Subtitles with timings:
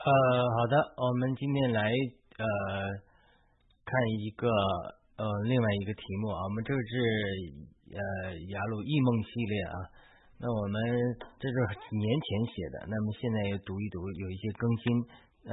[0.00, 0.10] 呃，
[0.56, 2.44] 好的，我们今天来呃
[3.84, 3.92] 看
[4.24, 4.48] 一个
[5.20, 6.80] 呃另外一个题目啊，我们这是
[7.92, 9.76] 呃雅鲁异梦系列啊，
[10.40, 10.80] 那我们
[11.36, 11.54] 这是
[11.84, 15.04] 几年前写的，那么现在又读一读，有一些更新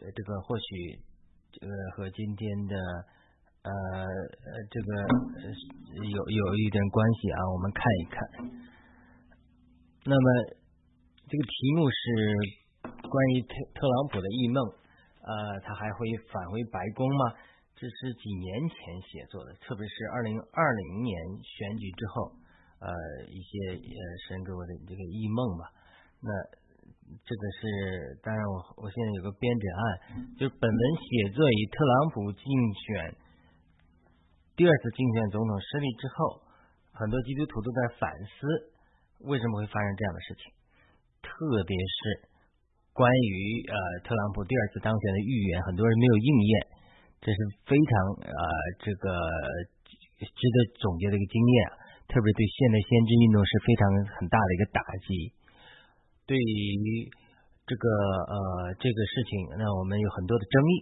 [0.00, 0.96] 这个或许
[1.52, 2.74] 这个和今天的
[3.60, 3.70] 呃
[4.72, 4.88] 这个
[6.00, 8.16] 有有一点关系啊，我们看一看，
[10.08, 10.56] 那么
[11.28, 12.64] 这个题目是。
[13.06, 14.58] 关于特特朗普的异梦，
[15.22, 17.34] 呃，他还会返回白宫吗？
[17.76, 21.12] 这是几年前写作的，特别是二零二零年
[21.44, 22.32] 选举之后，
[22.80, 22.88] 呃，
[23.28, 25.68] 一些呃神给我的这个异梦吧。
[26.24, 26.30] 那
[27.20, 29.84] 这个是，当然我我现在有个编者案，
[30.40, 33.14] 就是本文写作于特朗普竞选
[34.56, 36.40] 第二次竞选总统失利之后，
[36.96, 38.72] 很多基督徒都在反思
[39.28, 40.42] 为什么会发生这样的事情，
[41.20, 42.35] 特别是。
[42.96, 43.76] 关于呃
[44.08, 46.52] 特朗普第二次当选的预言，很多人没有应验，
[47.20, 47.38] 这是
[47.68, 47.92] 非常
[48.24, 48.40] 呃
[48.80, 49.04] 这个
[50.16, 51.56] 值得总结的一个经验，
[52.08, 53.80] 特别对现代先知运动是非常
[54.16, 55.08] 很大的一个打击。
[56.24, 57.04] 对于
[57.68, 57.84] 这个
[58.32, 58.36] 呃
[58.80, 60.74] 这个事情，那我们有很多的争议，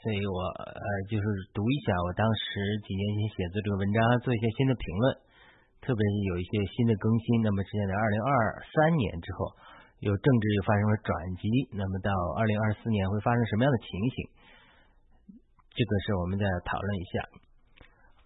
[0.00, 5.04] 所以我呃就是读一下我当时几年前写的这个文章，做一些新的评论，
[5.84, 7.44] 特别是有一些新的更新。
[7.44, 8.32] 那么是在二零二
[8.64, 9.52] 三年之后。
[10.00, 11.44] 有政治又发生了转机，
[11.76, 12.08] 那么到
[12.40, 14.16] 二零二四年会发生什么样的情形？
[15.76, 17.12] 这个是我们再讨论一下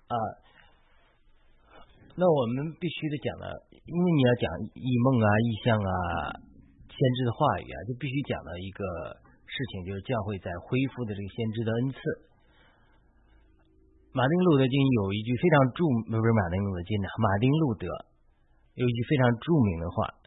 [0.07, 0.17] 啊。
[2.15, 4.47] 那我们必须得讲了，因为你要讲
[4.79, 5.93] 异梦啊、异象啊、
[6.87, 8.81] 先知的话语啊，就必须讲到一个
[9.51, 11.99] 事情，就是教会在恢复的这个先知的恩赐。
[14.15, 17.91] 马丁路德金有一句非常著，不是马丁路德金的，马丁路德
[18.79, 20.24] 有一句非常著名的话。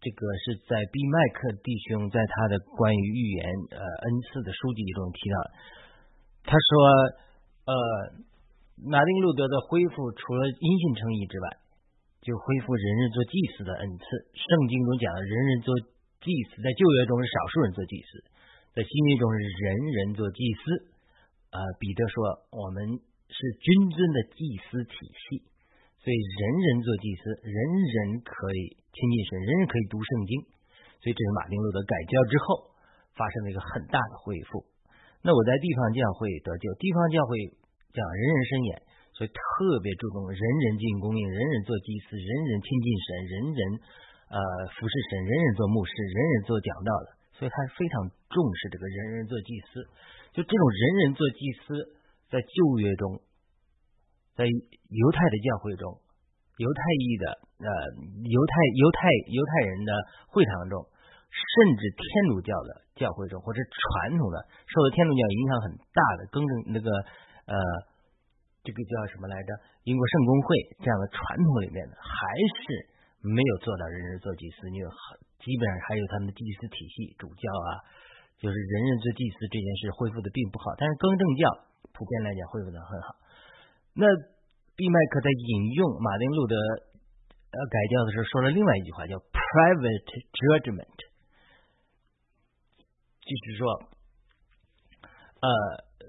[0.00, 3.44] 这个是在毕麦克弟兄在他的关于预言
[3.76, 5.36] 呃恩赐的书籍中提到，
[6.44, 6.70] 他说
[7.68, 7.72] 呃
[8.80, 11.46] 马丁路德的恢复除了因信称义之外，
[12.24, 14.04] 就恢复人人做祭司的恩赐。
[14.32, 15.68] 圣经中讲的人人做
[16.24, 18.24] 祭司，在旧约中是少数人做祭司，
[18.72, 20.96] 在新约中是人人做祭司。
[21.50, 24.94] 啊，彼得说我们是君尊的祭司体
[25.28, 25.49] 系。
[26.00, 30.32] 所以人人做祭司，人人可以亲近神，人人可以读圣经。
[31.04, 32.72] 所以这是马丁路德改教之后
[33.16, 34.64] 发生的一个很大的恢复。
[35.20, 37.36] 那我在地方教会得救，地方教会
[37.92, 38.72] 讲人人伸眼，
[39.12, 39.40] 所以特
[39.84, 43.60] 别注重人人进供应，人人做祭司，人人亲近神，人人
[44.32, 44.36] 呃
[44.72, 47.08] 服侍神，人人做牧师，人人做讲道的。
[47.36, 49.84] 所以他非常重视这个人人做祭司。
[50.32, 51.76] 就这种人人做祭司，
[52.32, 53.20] 在旧约中。
[54.40, 56.00] 在犹太的教会中，
[56.56, 57.24] 犹太裔的
[57.60, 57.68] 呃
[58.24, 59.92] 犹太犹太犹太人的
[60.32, 60.80] 会堂中，
[61.28, 66.88] 甚至天主教的教会中，或者传统的受到天主教影响很大的更正那个
[67.52, 67.54] 呃
[68.64, 69.52] 这个叫什么来着？
[69.84, 70.48] 英国圣公会
[70.80, 72.16] 这样的传统里面的，还
[72.64, 72.88] 是
[73.20, 74.88] 没有做到人人做祭司，因为
[75.44, 77.84] 基本上还有他们的祭司体系主教啊，
[78.40, 80.72] 就是人人做祭司这件事恢复的并不好。
[80.80, 81.44] 但是更正教
[81.92, 83.19] 普遍来讲恢复的很好。
[84.00, 84.08] 那
[84.72, 90.96] 毕麦克在引用马丁路德呃改教的时候说了另外一句话，叫 private judgment，
[93.20, 93.68] 就是说，
[95.44, 95.48] 呃，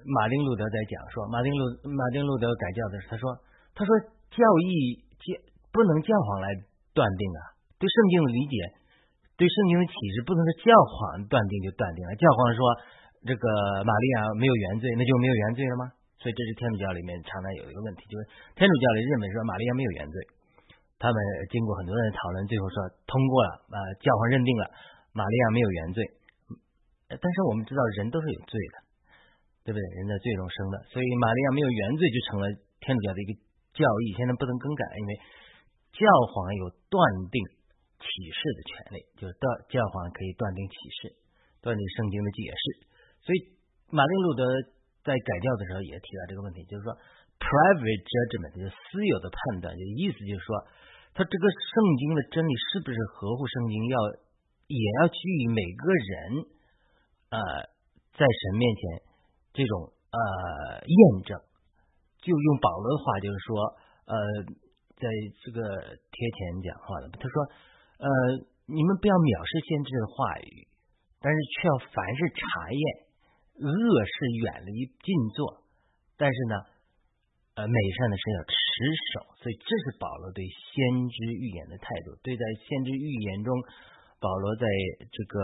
[0.08, 3.24] 马丁路德在讲说，马丁路马丁路德改教的时候，他说，
[3.76, 3.92] 他说
[4.32, 5.36] 教义教
[5.76, 6.48] 不能教皇来
[6.96, 8.56] 断定啊，对圣经的理解，
[9.36, 12.16] 对圣经的启示，不能是教皇断定就断定了。
[12.16, 12.64] 教皇说
[13.28, 13.44] 这个
[13.84, 15.92] 玛利亚没有原罪，那就没有原罪了吗？
[16.22, 18.22] 所以这是天主教里面常常有一个问题，就是
[18.54, 20.16] 天主教里认为说玛利亚没有原罪，
[21.02, 21.18] 他们
[21.50, 22.78] 经过很多人讨论，最后说
[23.10, 24.70] 通过了，啊，教皇认定了
[25.18, 26.06] 玛利亚没有原罪。
[27.10, 28.76] 但是我们知道人都是有罪的，
[29.66, 29.82] 对不对？
[29.98, 32.46] 人在罪中生的，所以玛利亚没有原罪就成了
[32.86, 33.34] 天主教的一个
[33.74, 35.12] 教义，现在不能更改，因为
[35.90, 37.02] 教皇有断
[37.34, 37.42] 定
[37.98, 41.18] 启示的权利，就是断教皇可以断定启示，
[41.66, 42.64] 断定圣经的解释。
[43.26, 43.58] 所以
[43.90, 44.46] 马丁路德。
[45.02, 46.94] 在改教的时候也提到这个问题，就是说
[47.42, 50.54] ，private judgment 就是私有的判断，就意思就是说，
[51.18, 53.98] 他这个圣经的真理是不是合乎圣经，要
[54.70, 56.14] 也要基于每个人
[57.34, 57.38] 呃
[58.14, 58.82] 在神面前
[59.58, 61.34] 这种呃验证。
[62.22, 63.50] 就用保罗的话就是说，
[64.06, 64.16] 呃，
[65.02, 65.10] 在
[65.42, 65.60] 这个
[66.14, 67.36] 贴前讲话的，他说，
[67.98, 68.08] 呃，
[68.70, 70.70] 你们不要藐视先知的话语，
[71.18, 72.84] 但是却要凡事查验。
[73.62, 75.62] 恶是远离近坐，
[76.18, 76.56] 但是呢，
[77.54, 78.56] 呃，美善的是要持
[79.14, 80.74] 守，所以这是保罗对先
[81.10, 82.18] 知预言的态度。
[82.26, 83.54] 对在先知预言中
[84.20, 84.66] 保罗在
[85.12, 85.38] 这个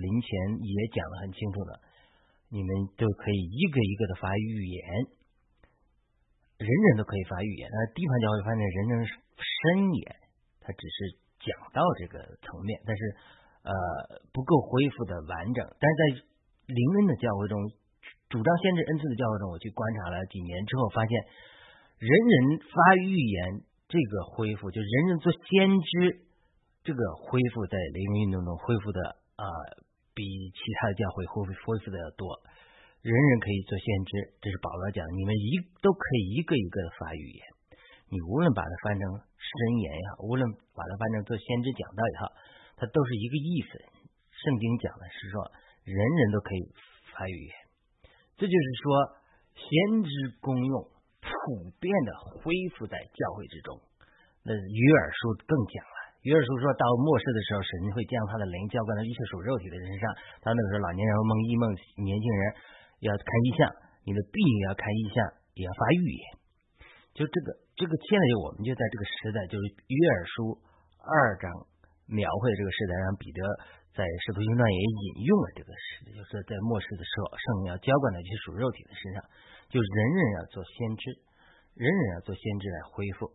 [0.00, 0.28] 临前
[0.60, 1.80] 也讲的很清楚的，
[2.48, 4.80] 你们都可以一个一个的发预言，
[6.60, 7.68] 人人都可以发预言。
[7.68, 10.16] 那地方教会发现人人深言，
[10.60, 10.96] 他只是
[11.44, 13.02] 讲到这个层面，但是
[13.64, 13.72] 呃
[14.32, 15.60] 不够恢复的完整。
[15.78, 16.04] 但是在
[16.66, 17.56] 灵恩的教会中，
[18.28, 21.14] 主张先知恩赐的教会中，我去观察了几年之后，发现
[21.98, 26.26] 人人发预言这个恢复，就人人做先知。
[26.86, 29.00] 这个恢复在灵恩运动中恢复的
[29.34, 29.42] 啊，
[30.14, 30.22] 比
[30.54, 32.30] 其他的教会恢复恢复的要多。
[33.02, 37.42] 人人可以做先知，这是保罗讲的，你们一都可以一个一个的发预言。
[38.06, 40.46] 你无论把它翻成申言也好，无论
[40.78, 42.30] 把它翻成做先知讲道也好，
[42.78, 43.82] 它都是一个意思。
[44.30, 45.42] 圣经讲的是说，
[45.86, 46.66] 人人都可以
[47.14, 47.54] 发语言，
[48.34, 49.22] 这就是说，
[49.54, 50.10] 先知
[50.42, 50.74] 功用
[51.22, 52.10] 普遍的
[52.42, 53.78] 恢复在教会之中。
[54.42, 55.96] 那约尔书更讲了。
[56.26, 60.04] 约尔书说到末世的时候，神会将他的灵浇灌到一切属肉体的人身上。
[60.42, 61.64] 他那个时候，老年人梦异梦，
[62.02, 62.42] 年轻人
[63.06, 63.70] 要看异象，
[64.02, 65.22] 你的病也要看异象，
[65.54, 66.22] 也要发预言。
[67.14, 70.58] 就这个，这个现在就我们就在这个时代，就是约尔书
[70.98, 71.46] 二章
[72.06, 73.40] 描绘这个时代，让彼得
[73.94, 79.18] 在使徒行传也引用了这个事，就是在末世的时候，圣灵要浇灌到一些属肉体的身上，
[79.68, 81.10] 就人人要做先知，
[81.74, 83.26] 人人要做先知来恢复。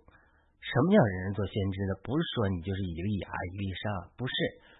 [0.62, 1.98] 什么叫人人做先知呢？
[2.06, 4.34] 不是说你就是以利亚、以利沙，不是，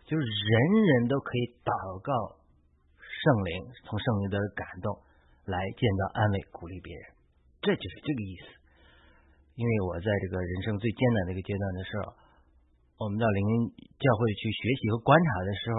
[0.06, 0.54] 就是人
[0.86, 1.74] 人都可以祷
[2.06, 2.14] 告
[3.02, 3.52] 圣灵，
[3.90, 4.94] 从圣灵的感动
[5.50, 7.04] 来见到安慰、鼓励别人，
[7.66, 8.62] 这就是这个意思。
[9.58, 12.14] 因为我在这个人生最艰难的一个阶段的时候，
[13.02, 13.42] 我们到灵
[13.98, 15.78] 教会去学习和观察的时候，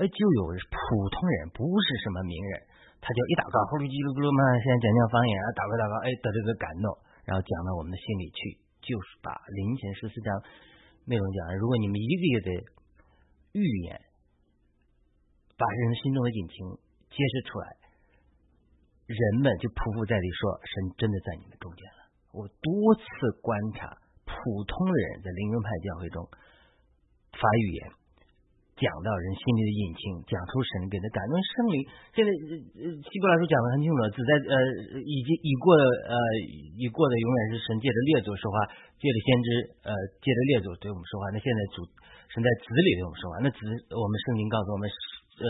[0.00, 0.80] 哎，就有普
[1.12, 2.64] 通人，不是什么名人，
[2.96, 6.88] 他就一祷告，呼噜叽噜咕噜嘛，现在讲讲方言，祷告祷告，哎，得这个感动，
[7.28, 8.56] 然后讲到我们的心里去。
[8.82, 10.32] 就是把灵前十四章
[11.06, 12.50] 内容讲，如果你们一个一个的
[13.54, 13.94] 预言，
[15.54, 16.56] 把人心中的隐情
[17.12, 17.68] 揭示出来，
[19.06, 22.00] 人们就匍匐在地说：“神真的在你们中间了。”
[22.34, 23.04] 我多次
[23.38, 23.86] 观察
[24.24, 24.34] 普
[24.66, 26.26] 通人在灵恩派教会中
[27.42, 27.98] 发预言。
[28.72, 31.76] 讲到人心里的隐情，讲出神给他感动圣灵。
[32.18, 32.30] 现在
[32.82, 34.54] 呃希伯来书讲的很清楚，只在呃
[35.06, 36.16] 已经已过呃
[36.74, 38.56] 已过的永远是神借着列祖说话，
[38.98, 39.48] 借着先知
[39.86, 41.30] 呃借着列祖对我们说话。
[41.30, 41.86] 那现在主
[42.34, 43.60] 神在子里对我们说话，那子
[43.94, 45.46] 我们圣经告诉我们呃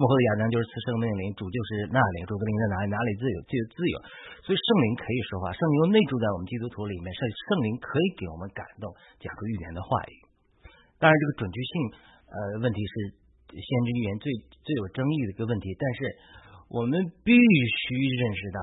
[0.00, 3.94] 幕后的亚当就是赐生命灵，主就是那灵，主的灵在哪里哪里自由就有自由。
[4.48, 7.20] 所以圣灵可以说话，圣灵又内住在我们基督徒里面，圣
[7.52, 8.88] 圣灵可以给我们感动，
[9.20, 10.31] 讲出预言的话语。
[11.02, 11.72] 当然这个准确性。
[12.32, 12.92] 呃，问题是
[13.52, 14.32] 先知预言最
[14.64, 15.98] 最有争议的一个问题，但是
[16.72, 18.58] 我们必须认识到，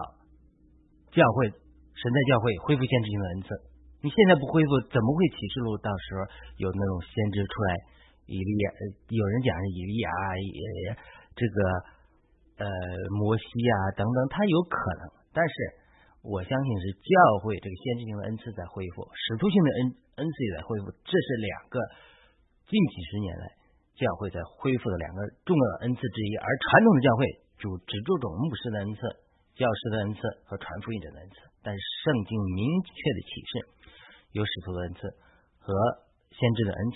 [1.14, 3.48] 教会神在教会恢复先知性的恩赐。
[4.02, 6.20] 你现在不恢复，怎么会启示录到时候
[6.58, 7.70] 有那种先知出来？
[8.26, 8.68] 以利亚，
[9.14, 10.62] 有人讲是以利亚，也
[11.38, 11.58] 这个
[12.62, 12.66] 呃
[13.22, 15.04] 摩西啊等等，他有可能。
[15.30, 15.54] 但是
[16.26, 17.14] 我相信是教
[17.46, 19.80] 会这个先知性的恩赐在恢复，使徒性的恩
[20.18, 21.78] 恩赐也在恢复，这是两个
[22.70, 23.58] 近几十年来。
[24.00, 27.28] 教会在恢复的两个重要的恩赐之一，而传统的教会
[27.60, 29.02] 主只注重牧师的恩赐、
[29.60, 31.36] 教师的恩赐和传福音的恩赐。
[31.60, 33.52] 但是圣经明确的启示
[34.32, 35.04] 有使徒的恩赐
[35.60, 35.68] 和
[36.32, 36.80] 先知的恩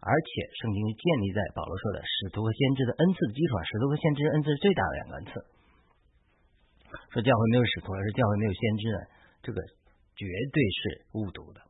[0.00, 0.30] 而且
[0.64, 3.60] 圣经建立在保罗说的使徒和先知的恩赐的基础上。
[3.68, 5.32] 使徒和先知恩赐是最大的两个恩赐。
[7.12, 8.98] 说教会没有使徒，而是教会没有先知呢？
[9.44, 9.60] 这个
[10.16, 10.80] 绝对是
[11.20, 11.60] 误读的。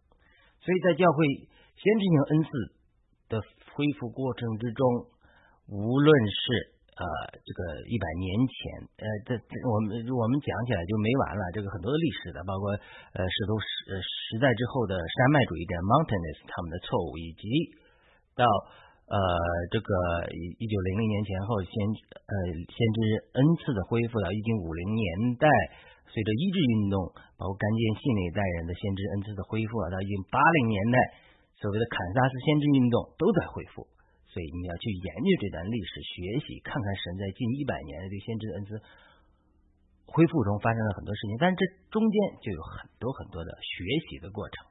[0.62, 1.26] 所以在教会
[1.74, 2.50] 先知性恩赐
[3.30, 3.40] 的。
[3.70, 4.84] 恢复过程之中，
[5.72, 6.42] 无论是
[6.92, 8.52] 呃这个一百年前，
[9.00, 11.42] 呃这这我们我们讲起来就没完了。
[11.54, 12.76] 这个很多的历史的，包括
[13.16, 17.46] 呃石头时时代之后的山脉主义者 Mountainist 他们的错误，以及
[18.36, 18.44] 到
[19.08, 19.16] 呃
[19.72, 19.88] 这个
[20.34, 21.72] 一九零零年前后先
[22.04, 22.34] 呃
[22.68, 22.98] 先知
[23.38, 25.48] 恩赐的恢复到一九五零年代，
[26.04, 27.00] 随着医治运动，
[27.40, 30.98] 包括干净信那一代人的先知恩赐的恢复，到一九八零年代。
[31.60, 33.84] 所谓的堪萨斯先知运动都在恢复，
[34.32, 38.80] 所以你要去研究这段历史，学习看看神在近一百年的对先知恩赐
[40.08, 41.62] 恢复中发生了很多事情，但是这
[41.92, 44.64] 中间就有很多很多的学习的过程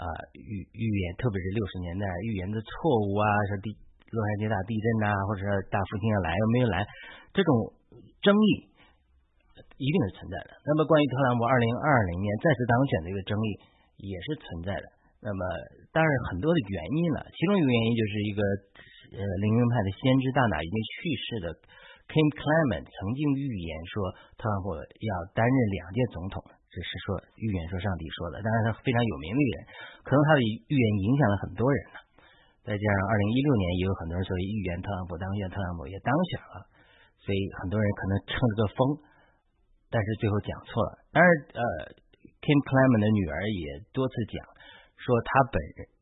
[0.00, 2.72] 啊，预预言，特别是六十年代预言的错
[3.06, 3.70] 误啊，说地
[4.10, 6.88] 洛杉矶大地震呐，或者大复兴要来又没有来，
[7.36, 7.52] 这种
[8.24, 8.48] 争议
[9.76, 10.56] 一定是存在的。
[10.64, 13.48] 那么关于特朗普二零二零年再次当选的一个争议
[14.08, 14.86] 也是存在的。
[15.22, 15.40] 那么，
[15.94, 18.40] 当然很多的原因了，其中一个原因就是一个
[19.14, 21.46] 呃灵恩派的先知大脑已经去世的
[22.10, 29.58] Kim Clement 曾经预言说特朗普要担任两届总统，这是说预言说上帝说的，当然他非常有名的一个人，
[30.02, 31.98] 可能他的预言影响了很多人呢。
[32.66, 36.66] 再加上二零一六年也有很多人说预言特朗普当选，特朗普也当选了，
[37.22, 38.78] 所以很多人可能乘了个风，
[39.86, 40.98] 但是最后讲错了。
[41.14, 41.62] 当然，呃
[42.42, 44.34] ，Kim Clement 的女儿也多次讲
[44.98, 45.56] 说，他本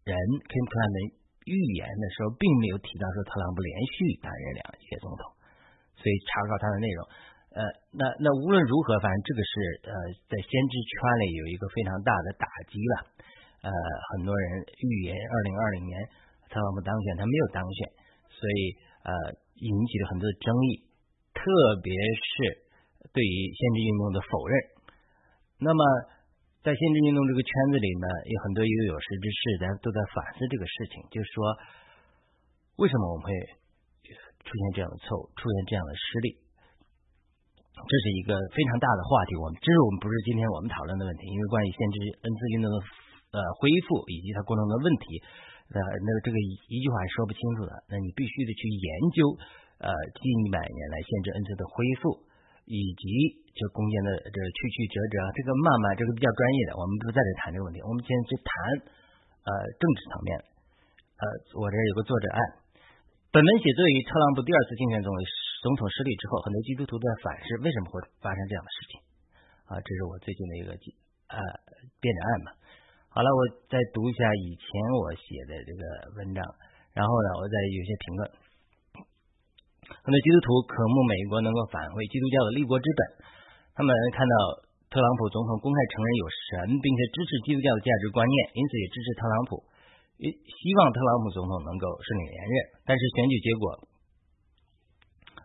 [0.09, 0.13] 人
[0.47, 5.23] Kim Clement 预言的时候并没有提到说特朗普连续担任两届总统，
[5.99, 7.01] 所以查考他的内容。
[7.51, 7.59] 呃，
[7.91, 9.53] 那那无论如何，反正这个是
[9.91, 9.95] 呃，
[10.31, 10.95] 在先知圈
[11.27, 12.95] 里有一个非常大的打击了。
[13.67, 13.71] 呃，
[14.15, 15.95] 很多人预言二零二零年
[16.47, 17.79] 特朗普当选，他没有当选，
[18.31, 18.59] 所以
[19.03, 19.13] 呃，
[19.59, 20.87] 引起了很多的争议，
[21.35, 21.43] 特
[21.83, 22.33] 别是
[23.11, 24.55] 对于先知运动的否认。
[25.59, 25.83] 那么，
[26.61, 31.41] 在限制运动这个圈子里呢，有很多有有识之士，大家都在反思这个事情，就是说，
[32.77, 33.33] 为什么我们会
[34.45, 36.37] 出现这样的错误，出现这样的失利？
[37.81, 42.77] 这是一个非常大的话题，我们这是我们不是今天我们讨论的问题，因为关于限制恩赐运动的
[43.33, 45.17] 呃恢复以及它过程的问题，
[45.73, 46.37] 呃，那个这个
[46.69, 49.21] 一句话说不清楚的，那你必须得去研究
[49.81, 52.21] 呃近一百年来限制恩赐的恢复，
[52.71, 53.03] 以及
[53.59, 58.49] 就攻坚的这曲曲折折，这个慢慢这个比较专业的，我们不在这谈这个问题，我们先去谈
[59.43, 60.31] 呃政治层面，
[61.19, 61.23] 呃，
[61.59, 62.39] 我这有个作者案，
[63.35, 65.11] 本文写作于特朗普第二次竞选总。
[65.61, 68.93] 总统失利之后，很多基督徒在反思为什么会发生这样的事情
[69.69, 69.77] 啊？
[69.77, 71.37] 这是我最近的一个呃
[72.01, 72.49] 辩证案嘛。
[73.13, 74.65] 好了，我再读一下以前
[74.97, 75.83] 我写的这个
[76.17, 76.41] 文章，
[76.97, 78.21] 然后呢，我再有些评论。
[80.03, 83.01] 很多基督徒渴慕美国能够返回基督教的立国之本，
[83.75, 84.35] 他们看到
[84.89, 89.63] 特朗普总统公开承认有神，并且支持基督教的价值观念，因此也支持特朗普，
[90.23, 92.55] 希望特朗普总统能够顺利连任。
[92.87, 93.91] 但是选举结果。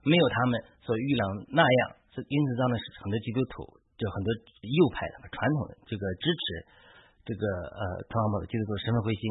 [0.06, 1.80] 没有他们所预料那样，
[2.14, 3.66] 因此造成很多基督徒，
[3.98, 4.30] 就很多
[4.62, 6.44] 右派的传统的这个支持
[7.26, 7.42] 这个
[7.74, 9.26] 呃特朗普的基督徒十分灰心。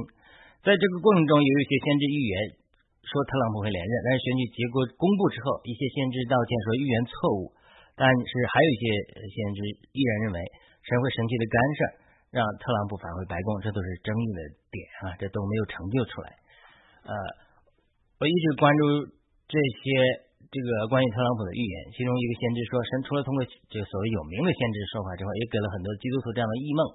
[0.66, 2.34] 在这个过程中，有一些先知预言
[3.04, 7.52] 说特朗普会连任，但是选举结果公布之后，一些先知道歉说预言错误，
[7.94, 8.84] 但是还有一些
[9.28, 9.58] 先知
[9.92, 10.38] 依然认为
[10.84, 11.78] 神会神奇的干涉，
[12.34, 14.40] 让特朗普返回白宫，这都是争议的
[14.72, 16.28] 点啊，这都没有成就出来。
[17.06, 17.12] 呃，
[18.18, 18.82] 我一直关注
[19.48, 20.24] 这些。
[20.54, 26.86] 这个关于特朗普的预言，其中一个先知说，神除了通过这个所谓有名的先知说法之外，也给了很多基督徒这样的异梦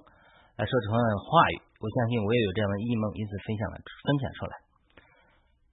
[0.56, 1.60] 来说同样的话语。
[1.76, 4.69] 我相信我也有这样的异梦，因此分享了分享出来。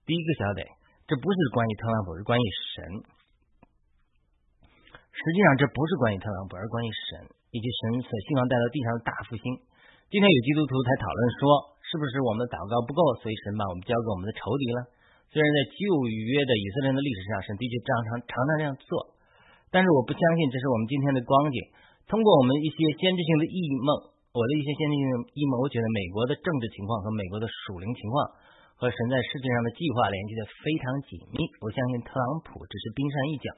[0.08, 0.64] 第一个小点，
[1.04, 2.80] 这不是关于特朗普，是关于神。
[5.12, 9.44] 实际上，这不是关于特朗普，而关于神以及神所希望带到地上的大复兴。
[10.08, 14.88] 今天有基督徒才讨论说，是不是我们的祷告不够，所以神把我们交给我们的仇敌了？
[15.28, 19.12] 虽然在旧约的以色列的历史上，神的确常常常常这样做，
[19.68, 21.68] 但是我不相信这是我们今天的光景。
[22.08, 28.16] 通过我们一些先知性的异梦，我的一些先知性的异梦，我觉得美国的政治情况和美国的属灵情况
[28.78, 31.42] 和神在世界上的计划联系的非常紧密。
[31.58, 33.50] 我相信特朗普只是冰山一角。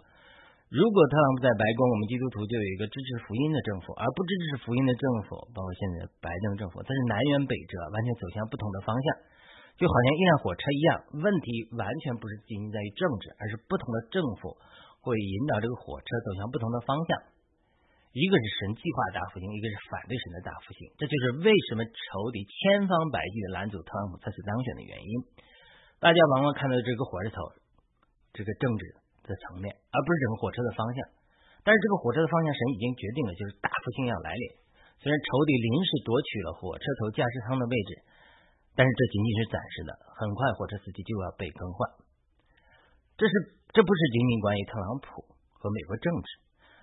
[0.73, 9.07] 如果特朗普在白宫，我们基督徒就有一个支持福音的政府，而不支持福音的政府，包括现在的拜登政府，它是南辕北辙，完全走向不同的方向。
[9.77, 14.57] 就好像一辆火车一样，问题完全不是仅仅在于政治，而是不同的政府
[15.05, 17.11] 会引导这个火车走向不同的方向。
[18.11, 20.83] 一个是神计划大复兴，一个是反对神的大复兴。
[20.99, 25.13] 这就是为什么仇敌千方百计的拦阻特朗普再次当选的原因。
[26.03, 27.39] 大家往往看到这个火车头，
[28.35, 28.83] 这个政治
[29.27, 30.99] 的层面，而不是整个火车的方向。
[31.63, 34.45] 但是这个火车的方向，神已经决定了，就是大复兴要来临。
[34.99, 37.93] 虽然仇敌临时夺取了火车头驾驶舱的位置。
[38.71, 41.91] 但是这仅仅是暂时的，很快火车司机就要被更换。
[43.19, 43.33] 这是
[43.75, 45.27] 这不是仅仅关于特朗普
[45.59, 46.29] 和美国政治，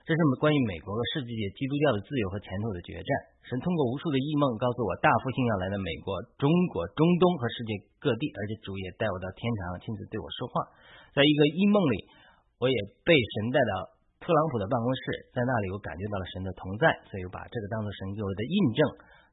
[0.08, 3.10] 这是关于美国和世界基督教的自由和前途的决战。
[3.44, 10.64] 神通过无数的异梦告诉我，大复兴要来的美国、中国、中东和世界各地，而且主也带我到天堂，亲自对我说话。
[11.12, 12.08] 在一个异梦里，
[12.56, 18.80] 我也被神带到特朗普的办公室，在那里我感觉到了神的同在，所以我把这个当做神给我的印证。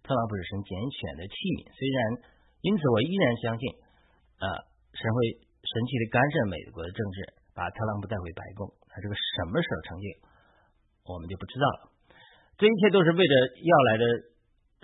[0.02, 2.34] 特朗普是神拣选的器皿，虽然。
[2.64, 3.62] 因此，我依然相信，
[4.40, 4.46] 呃，
[4.96, 8.66] 神会神奇的干涉美国的政治，把特朗普带回白宫。
[8.88, 10.08] 他这个什么时候成就，
[11.04, 11.80] 我们就不知道了。
[12.56, 14.04] 这一切都是为着要来的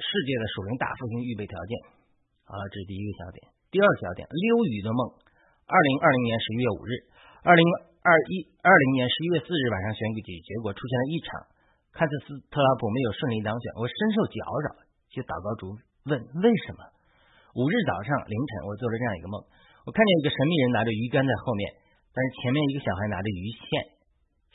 [0.01, 1.73] 世界的属灵大复兴预备条件。
[2.45, 3.39] 好了，这是第一个小点。
[3.71, 5.01] 第二个小点，溜鱼的梦。
[5.71, 6.93] 二零二零年十一月五日，
[7.47, 7.63] 二零
[8.03, 11.31] 二一二零年十一月四日晚上选举结果出现了异常，
[11.95, 14.69] 看似斯特朗普没有顺利当选，我深受搅扰，
[15.15, 15.79] 就祷告主
[16.11, 16.83] 问为什么。
[17.55, 19.39] 五日早上凌晨，我做了这样一个梦，
[19.87, 21.71] 我看见一个神秘人拿着鱼竿在后面，
[22.11, 23.71] 但是前面一个小孩拿着鱼线，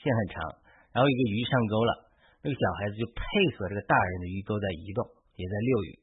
[0.03, 0.35] 线很长，
[0.95, 1.91] 然后一个鱼上钩了，
[2.39, 3.19] 那个小孩子就配
[3.59, 5.03] 合这个大人的鱼钩在移动，
[5.35, 5.99] 也在遛鱼。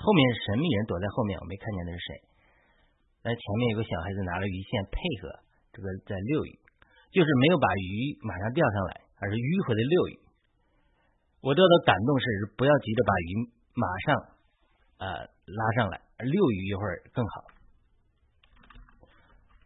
[0.00, 2.08] 后面神秘人躲在后面，我没看见那是谁。
[3.20, 5.28] 那前面有个小孩子拿了鱼线配合
[5.76, 6.56] 这个在遛鱼，
[7.12, 10.14] 就是没有把鱼马上钓上来，而是迂回的遛鱼。
[11.44, 12.24] 我得到感动是
[12.56, 13.30] 不要急着把鱼
[13.76, 14.06] 马上
[15.04, 17.53] 呃拉上来，遛鱼一会儿更好。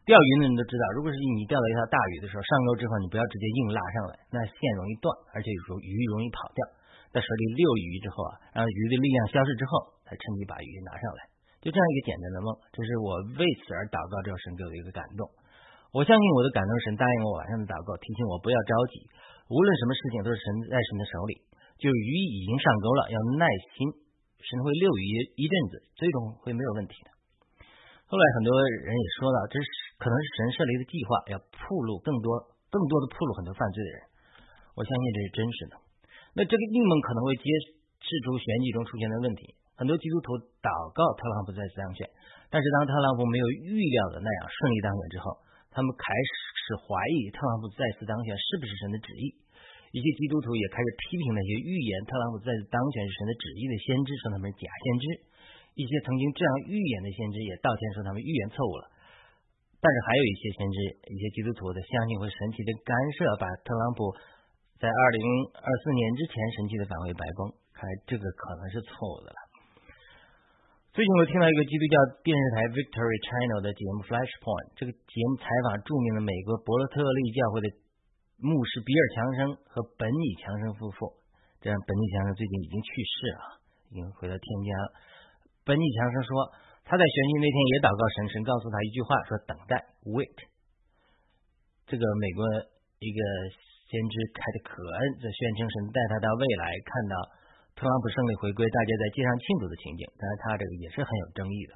[0.08, 6.64] 钓鱼的人都知道，如果是你钓到一条大鱼的时候，上钩之后你不要直接硬拉上来，那线容易断，而且有时候鱼容易跑掉。
[7.12, 11.28] 在水里遛鱼之后啊，让鱼的力量消失之后，才趁机把鱼拿上来。
[11.60, 15.28] 就这样一个简单的梦，这是我为此而祷告，这神给我的一个感动。
[15.92, 19.04] 我相信我的感动，神答应我晚上的祷告，提醒我不要着急，
[19.52, 21.44] 无论什么事情都是神在神的手里。
[21.76, 23.44] 就鱼已经上钩了，要耐
[23.76, 23.92] 心，
[24.40, 27.12] 神会遛鱼一阵子，最终会没有问题的。
[28.08, 33.98] 后来很多人也说到，这是可能是神设立的计划，要铺路更多、更多的铺路很多犯罪的人。
[34.78, 35.74] 我相信这是真实的。
[36.38, 37.50] 那这个应梦可能会揭
[37.98, 39.58] 示出选举中出现的问题。
[39.74, 42.06] 很多基督徒祷告特朗普再次当选，
[42.50, 45.38] 但是当特朗普没有预料的那样顺利当选之后，
[45.70, 49.34] 他们开始怀疑特朗普再次当选是不是神的旨意。
[49.94, 55.04] 一些基督徒也开始批评那些预言特朗普再次当选是神的旨意的先知，说他们是假先知。
[55.78, 58.90] 一些曾经这样预言的先知也道歉说他们预言错误了，
[59.78, 64.10] 但是还有一些先知、一些基督徒的相信会神奇的干涉，把特朗普
[64.82, 65.22] 在二零
[65.54, 69.38] 二四年之前神奇的返回白宫，看来这个可能是错误的了。
[70.90, 71.94] 最近我听到一个基督教
[72.26, 77.70] 电视台 Victory Channel 的节目 Flashpoint，这个节目采访著名的美国伯罗特利教会的
[78.42, 79.38] 牧师比尔强生
[79.70, 81.14] 和本尼强生夫妇，
[81.62, 83.42] 这样本尼强生最近已经去世了，
[83.90, 84.86] 已经回到天家了。
[85.62, 86.30] 本尼强生说，
[86.88, 89.76] 他在选举那天也祷告神，神告诉他一句话，说等待
[90.08, 90.40] ，wait。
[91.84, 92.40] 这个美国
[92.96, 93.20] 一个
[93.92, 97.14] 先知凯特可恩在宣称神带他到未来，看到
[97.76, 100.08] 特朗普胜利回归，大家在街上庆祝的情景。
[100.16, 101.72] 当然，他这个也是很有争议的。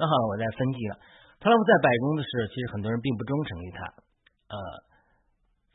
[0.00, 0.96] 那好，我再分析了，
[1.36, 3.80] 特朗普在白宫的时候，其实很多人并不忠诚于他，
[4.48, 4.56] 呃，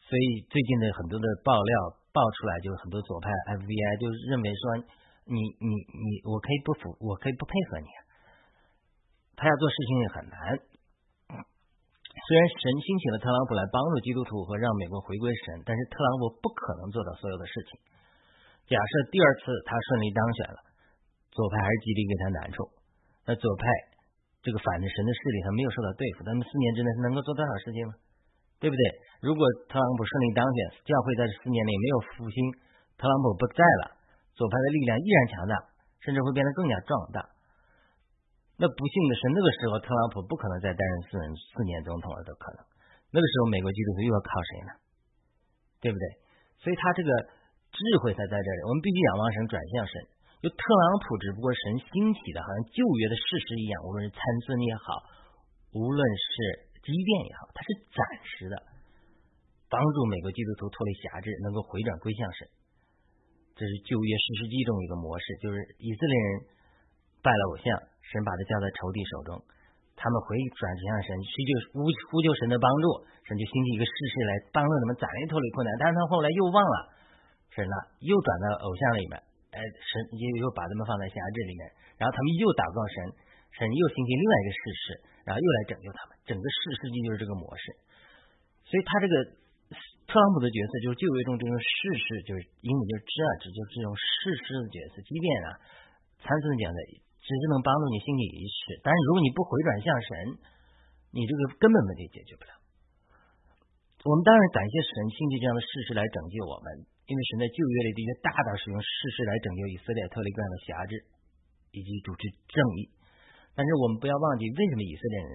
[0.09, 1.73] 所以最近的很多的爆料
[2.09, 4.97] 爆出来，就是很多左派 FBI 就认为说。
[5.25, 7.89] 你你你，我可以不服，我可以不配合你。
[9.37, 10.37] 他要做事情也很难。
[12.11, 17.79] 虽然神兴起了特朗普来帮助基督徒和让美国回归神，但是特朗普不可能做到所有的事情。
[18.69, 20.59] 假设第二次他顺利当选了，
[21.31, 22.69] 左派还是极力给他难处。
[23.25, 23.65] 那左派
[24.43, 27.93] 这个反着神的势力还没有受到对付，那么四年之内他能够做多少事情呢？
[28.61, 28.83] 对不对？
[29.25, 32.37] 如果特朗普顺利当选，教会在这四年内没有复兴，
[32.99, 33.83] 特朗普不在了。
[34.35, 35.53] 左派的力量依然强大，
[36.01, 37.19] 甚至会变得更加壮大。
[38.61, 41.17] 那不幸的是，那个时候特朗普不可能再担任四
[41.57, 42.61] 四年总统了，都可能。
[43.09, 44.71] 那个时候，美国基督徒又要靠谁呢？
[45.81, 46.05] 对不对？
[46.61, 47.09] 所以他这个
[47.73, 48.59] 智慧才在这里。
[48.69, 49.93] 我们必须仰望神，转向神。
[50.45, 54.85] 就特朗普只不过神兴起的，好像旧约的事实一样，无论是参孙也好，
[55.73, 56.33] 无论是
[56.85, 58.55] 基甸也好，他是暂时的，
[59.69, 62.45] 帮助美国基督徒脱离辖制，能够回转归向神。
[63.61, 66.29] 这是旧约史诗记中一个模式，就是以色列人
[67.21, 67.69] 拜了偶像，
[68.09, 69.37] 神把他交在仇敌手中，
[69.93, 75.69] 他们回转向神，需求呼呼救神的帮助，神就兴起一个事实来帮助他们暂时脱离困难。
[75.77, 76.75] 但是他后来又忘了
[77.53, 79.13] 神了，又转到偶像里面，
[79.53, 81.61] 哎，神又又把他们放在辖制里面，
[82.01, 82.97] 然后他们又祷告神，
[83.61, 84.85] 神又兴起另外一个事实，
[85.29, 86.17] 然后又来拯救他们。
[86.25, 87.77] 整个史诗记就是这个模式，
[88.65, 89.37] 所以他这个。
[90.11, 94.99] 特朗普的角色就是就为中这种事实，就是英文就是 judge，就是这种事实的角色。
[95.07, 95.47] 即便啊，
[96.19, 96.79] 参孙讲的
[97.23, 100.11] 只是能帮助你心理一事，但是如果你不回转向神，
[101.15, 102.51] 你这个根本问题解决不了。
[104.03, 111.07] 我们当然感谢神兴起这样的事实来拯救我们，因为神在旧约里的确大大使用事实来拯救以色列脱离各样的辖制
[111.71, 112.91] 以及主持正义。
[113.55, 115.29] 但是我们不要忘记，为什么以色列人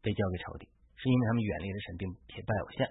[0.00, 0.64] 被交给仇敌，
[0.96, 2.88] 是因为他们远离了神，并且拜偶像。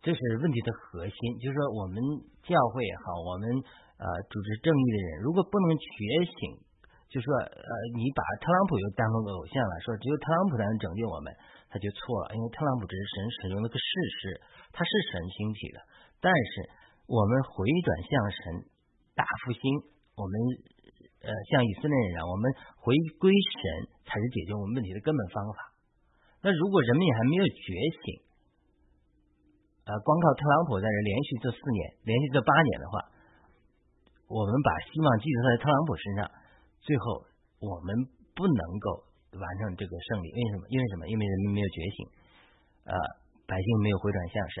[0.00, 1.98] 这是问题的核心，就是说，我们
[2.46, 3.50] 教会也好，我们
[3.98, 5.90] 呃主持正义的人，如果不能觉
[6.38, 6.54] 醒，
[7.10, 11.34] 就说呃，你把特朗普又当成个偶像了，说只有特朗普才能拯救我们，
[11.66, 13.86] 他就错了，因为特朗普只是神使用了个事
[14.22, 14.38] 实，
[14.70, 15.82] 他是神兴起的，
[16.22, 16.50] 但是
[17.10, 18.42] 我们回转向神，
[19.18, 19.62] 大复兴，
[20.14, 20.34] 我们
[21.26, 22.44] 呃像以色列人一样，我们
[22.78, 25.74] 回归神才是解决我们问题的根本方法。
[26.46, 27.66] 那如果人们也还没有觉
[28.06, 28.27] 醒，
[29.88, 33.08] 呃，光靠特朗普在这连续这四年，连续这八年的话，
[34.28, 36.20] 我们把希望寄托在特朗普身上，
[36.84, 37.24] 最后
[37.64, 37.96] 我们
[38.36, 40.28] 不能够完成这个胜利。
[40.28, 40.68] 为什么？
[40.68, 41.08] 因为什么？
[41.08, 41.98] 因为人民没有觉醒，
[42.84, 42.92] 呃，
[43.48, 44.36] 百姓没有回转向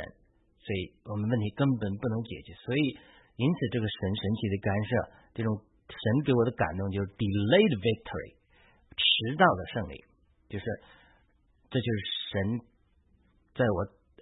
[0.64, 2.56] 所以我们问题根本不能解决。
[2.64, 2.96] 所以，
[3.36, 4.90] 因此这个神神奇的干涉，
[5.36, 5.60] 这种
[5.92, 8.32] 神给我的感动就是 delayed victory，
[8.96, 9.94] 迟到的胜利，
[10.48, 10.64] 就是
[11.68, 11.98] 这就是
[12.32, 12.64] 神
[13.52, 13.78] 在我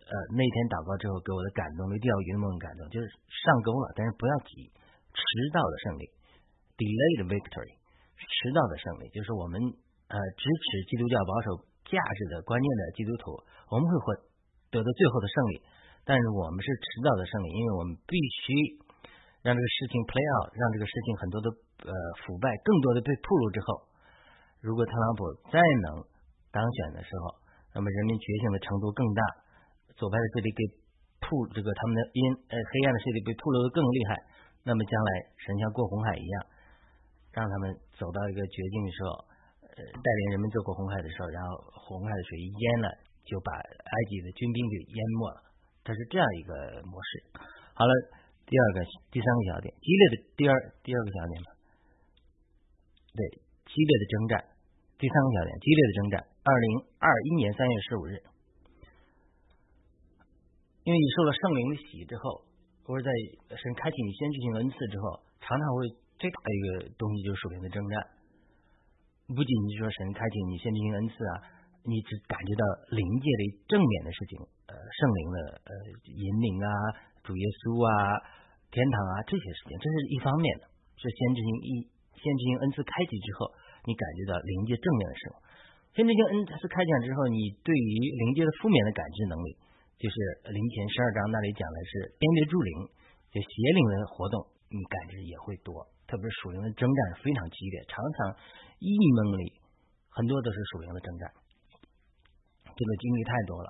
[0.06, 4.70] 呃那天祷告之后给我的感动，对钓鱼的梦感动，就是上钩了，但是不要急，
[5.10, 6.06] 迟到的胜利
[6.78, 7.74] ，delayed victory，
[8.14, 9.58] 迟到的胜利，就是我们
[10.08, 11.46] 呃支持基督教保守
[11.90, 13.34] 价值的观念的基督徒，
[13.70, 14.06] 我们会获
[14.70, 15.54] 得到最后的胜利，
[16.06, 18.14] 但是我们是迟到的胜利，因为我们必
[18.46, 18.82] 须。
[19.46, 21.46] 让这个事情 play out，让这个事情很多的
[21.86, 21.94] 呃
[22.26, 23.86] 腐败，更多的被暴露之后，
[24.58, 25.22] 如果特朗普
[25.54, 26.02] 再能
[26.50, 27.38] 当选的时候，
[27.70, 29.22] 那么人民觉醒的程度更大，
[29.96, 30.60] 左派的势力给
[31.24, 32.20] 吐这个他们的阴
[32.52, 34.20] 呃黑暗的势力被吐露的更厉害，
[34.62, 36.36] 那么将来神像过红海一样，
[37.32, 39.10] 让他们走到一个绝境的时候，
[39.66, 41.48] 呃带领人们走过红海的时候，然后
[41.88, 42.88] 红海的水一淹了，
[43.24, 45.38] 就把埃及的军兵给淹没了，
[45.82, 46.52] 它是这样一个
[46.86, 47.42] 模式。
[47.74, 47.92] 好了。
[48.46, 50.54] 第二个、第三个小点，激烈的第二
[50.86, 51.50] 第二个小点嘛，
[53.10, 54.38] 对，激烈的征战。
[55.02, 56.14] 第三个小点，激烈的征战。
[56.46, 56.66] 二零
[57.02, 58.22] 二一年三月十五日，
[60.86, 62.46] 因为你受了圣灵的洗之后，
[62.86, 63.10] 或者在
[63.58, 67.94] 神开启你先知性恩赐之后，常常会最大的一个东西就是属灵的征战。
[69.34, 71.34] 不仅仅说神开启你先知性恩赐啊，
[71.82, 72.62] 你只感觉到
[72.94, 74.38] 灵界的正面的事情，
[74.70, 75.70] 呃，圣灵的呃
[76.06, 76.70] 引领啊，
[77.26, 77.90] 主耶稣啊。
[78.66, 80.66] 天堂啊，这些事情，这是一方面的，
[80.98, 81.70] 是先知性一
[82.18, 83.46] 先知性恩赐开启之后，
[83.86, 85.34] 你感觉到灵界正面的时候，
[85.94, 87.90] 先知性恩赐开启之后，你对于
[88.26, 89.48] 灵界的负面的感知能力，
[89.96, 90.16] 就是
[90.52, 92.72] 灵前十二章那里讲的是边别助灵，
[93.32, 95.72] 就邪灵的活动，你感知也会多，
[96.04, 98.36] 特别是属灵的征战非常激烈，常常
[98.76, 99.56] 异梦里
[100.12, 101.24] 很多都是属灵的征战，
[102.76, 103.68] 这个经历太多了。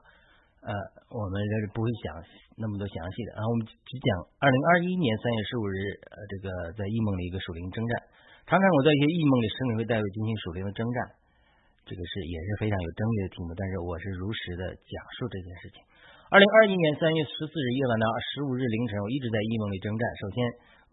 [0.66, 0.74] 呃，
[1.14, 2.10] 我们这是不会讲
[2.58, 4.08] 那么多详细的，然后我们只讲
[4.42, 5.78] 二零二一年三月十五日，
[6.10, 7.90] 呃，这个在异梦里一个属灵征战。
[8.50, 10.98] 常常我在一些异梦里，神灵会带我进行属灵的征战，
[11.86, 15.78] 这个是也是非常有争议的题目，但是我是如实的讲述这件事情。
[16.26, 20.02] 二零二一年三月十四日夜晚到十五日凌晨，我一直在异梦里征战。
[20.18, 20.42] 首先，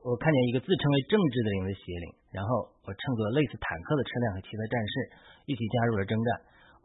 [0.06, 4.94] 我看见一个自称为政治的灵的邪灵，然后我乘坐类似坦克的车辆和其他战士
[5.50, 6.30] 一起加入了征战。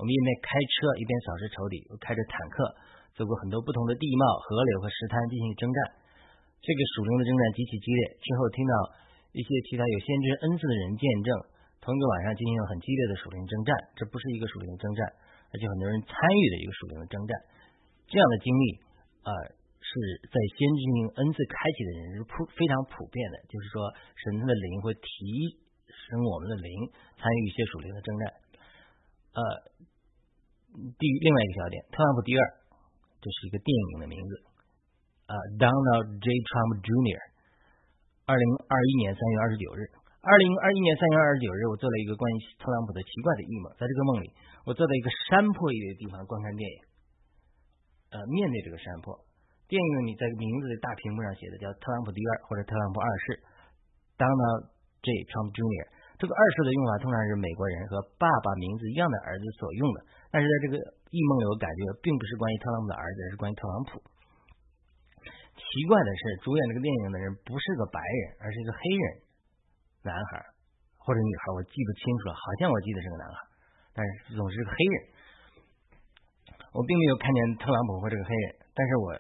[0.01, 2.57] 我们一边开车一边扫视仇敌，我开着坦克
[3.21, 5.79] 走过很多不同的地貌、河流和石滩进行征战。
[6.65, 8.17] 这个属灵的征战极其激烈。
[8.17, 8.73] 之后听到
[9.37, 11.37] 一些其他有先知恩赐的人见证，
[11.85, 13.77] 同一个晚上进行了很激烈的属灵征战。
[13.93, 15.05] 这不是一个属灵征战，
[15.53, 17.37] 而且很多人参与的一个属灵的征战。
[18.09, 18.65] 这样的经历
[19.23, 19.31] 啊，
[19.79, 19.91] 是
[20.27, 23.37] 在先知性恩赐开启的人是普非常普遍的。
[23.53, 23.85] 就是说，
[24.17, 25.07] 神的灵会提
[25.87, 26.73] 升我们的灵，
[27.21, 28.23] 参与一些属灵的征战。
[29.37, 29.41] 呃，
[30.97, 32.43] 第另外一个小点，特朗普第二，
[33.21, 34.33] 这是一个电影的名字，
[35.29, 36.27] 呃，Donald J.
[36.49, 37.21] Trump Jr.
[38.29, 39.85] 二零二一年三月二十九日，
[40.21, 44.29] 二零二一年三月二十九日，我做了一个关于特朗普的奇怪的异梦，在这个梦里，
[44.65, 46.79] 我坐在一个山坡一类的地方观看电影，
[48.09, 49.13] 呃，面对这个山坡，
[49.69, 53.25] 电影里在名字的大屏幕上写的叫特朗普第二或者特朗普二世
[54.17, 54.73] ，Donald
[55.05, 55.13] J.
[55.29, 55.85] Trump Jr.
[56.17, 59.99] 这个二世的用法通常是美国人和爸爸名字一样的儿子所用的，
[60.33, 60.75] 但是在这个
[61.13, 64.01] 异梦里，我感觉并不是关于特朗普的儿子，而是关于特朗普。
[65.55, 69.05] 奇怪的是，主演这个电影的人不是个白人，而是一个黑人
[70.09, 70.41] 男孩
[70.97, 73.39] 或者女孩，我记不清楚了，好像我记得是个男孩，
[73.93, 74.97] 但是总是个黑人。
[76.73, 79.15] 我并没有看见特朗普或这个黑人，但是我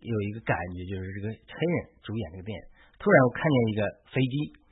[0.00, 2.62] 有一个感觉，就是这个黑人主演这个电影。
[2.98, 3.80] 突然，我看见一个
[4.12, 4.62] 飞机。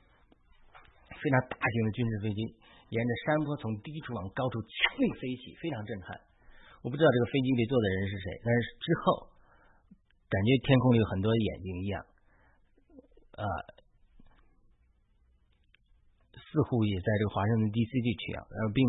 [1.21, 2.41] 非常大型的军事飞机
[2.89, 6.17] 沿着山坡从低处往高处强力飞起，非常震撼。
[6.81, 9.29] 我不知道这个飞机里坐的人是谁，但是之后
[10.25, 12.01] 感觉天空里有很多眼睛一样，
[13.37, 13.45] 啊，
[16.33, 17.91] 似乎也在这个华盛顿 D.C.
[18.01, 18.81] 地区啊，然后并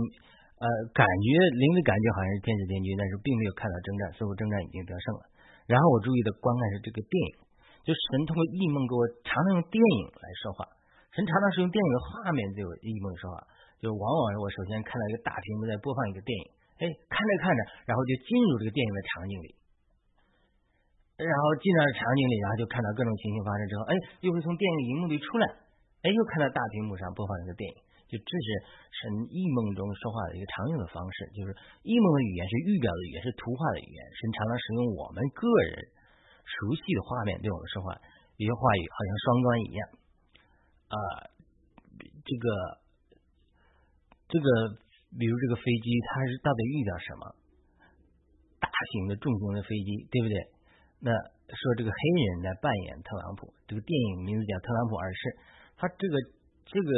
[0.63, 1.27] 呃感觉
[1.59, 5.27] 灵的感觉好像是天使天军，但是并没有看到征战，似乎征战已经得胜了。
[5.67, 7.35] 然后我注意的观看是这个电影，
[7.83, 10.63] 就神通过异梦给我常常用电影来说话。
[11.11, 13.37] 神常常是用电影的画面对我异梦说话，
[13.83, 16.45] 就往往我首先看到一个大屏幕在播放一个电影，
[16.79, 19.49] 哎，看着看着，然后就进入这个电影的场景里，
[21.21, 23.93] 然后进到场景里，然后就看到各种情形发生之后，哎，
[24.25, 25.45] 又会从电影荧幕里出来，
[26.03, 27.77] 哎，又看到大屏幕上播放一个电影，
[28.11, 28.47] 就这是
[28.91, 31.55] 神异梦中说话的一个常用的方式，就是
[31.87, 35.79] 异梦的语言是预表的语言，是图画的语言，神常常使用我们个人
[36.43, 37.95] 熟悉的画面对我们说话，
[38.35, 39.81] 一些话语好像双关一样。
[40.91, 40.97] 啊，
[42.27, 42.47] 这个
[44.27, 44.47] 这个，
[45.17, 47.23] 比如这个飞机，它是到底预表什么？
[48.59, 50.35] 大型的重型的飞机，对不对？
[51.01, 51.11] 那
[51.49, 55.21] 说这个黑人来扮演特朗普，这个电影名字叫《特朗普二世》，
[55.77, 56.15] 他这个
[56.67, 56.91] 这个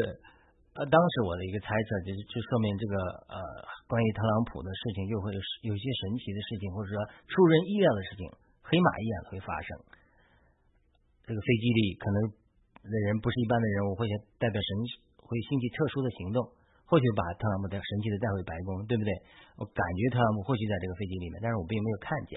[0.74, 2.94] 呃，当时我的一个猜测就是，就说明这个
[3.30, 3.38] 呃，
[3.86, 6.98] 关于特朗普的事情又会有有些神奇的事情，或者说
[7.30, 8.22] 出人意料的事情，
[8.60, 9.68] 黑马一样会发生。
[11.24, 12.16] 这个飞机里可能
[12.84, 14.70] 的人不是一般的人物，或者代表神
[15.22, 16.42] 会兴起特殊的行动，
[16.84, 19.10] 或许把特朗普的神奇的带回白宫，对不对？
[19.56, 22.36] 我感觉特朗普或许在这个飞机里面，但是我并没有看见。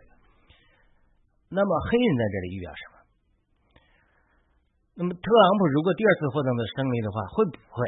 [1.49, 2.96] 那么黑人在这里预表什么？
[4.97, 7.85] 那么特朗普如果第二次获得的胜利的话，会不会？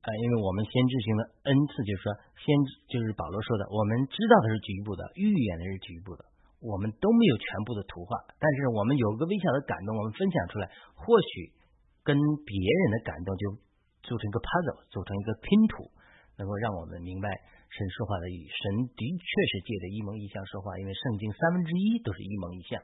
[0.00, 2.08] 啊，因为我们先知行的 n 次，就是说，
[2.40, 2.48] 先
[2.88, 6.24] 就是保罗说的，我们知道的是局部的，预言的是局部的，
[6.64, 10.64] 我们都没有全部的图画，但是我们有个微小的感动，我们分享出来，
[10.96, 11.52] 或许
[12.00, 13.44] 跟别人的感动就
[14.08, 15.92] 组成一个 puzzle，组成一个拼图，
[16.40, 17.28] 能够让我们明白
[17.68, 22.80] 神说话的意义，神的确是借着一蒙一象说话，因为圣经三分之一都是一蒙一象，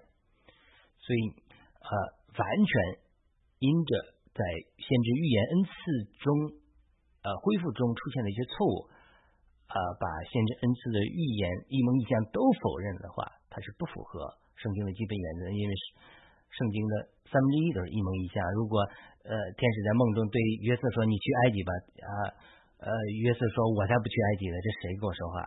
[1.01, 1.33] 所以
[1.81, 1.90] 呃，
[2.37, 2.73] 完全
[3.62, 3.90] 因着
[4.35, 4.42] 在
[4.83, 5.70] 先知预言恩赐
[6.18, 6.59] 中。
[7.22, 8.90] 呃，恢复中出现的一些错误，
[9.70, 14.27] 呃，把先知恩赐的预言一蒙一象都否认的话，它是不符合
[14.59, 15.46] 圣经的基本原则。
[15.55, 15.83] 因为是
[16.51, 18.42] 圣经的三分之一都是一蒙一象。
[18.59, 18.83] 如果
[19.22, 21.70] 呃天使在梦中对约瑟说：“你去埃及吧。”
[22.03, 22.11] 啊，
[22.83, 22.90] 呃，
[23.22, 25.46] 约瑟说：“我才不去埃及呢，这谁跟我说话？